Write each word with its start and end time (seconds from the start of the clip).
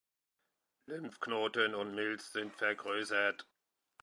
Lymphknoten 0.87 1.75
und 1.75 1.93
Milz 1.93 2.33
sind 2.33 2.55
vergrößert. 2.55 3.45